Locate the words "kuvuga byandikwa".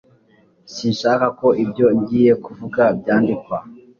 2.45-3.57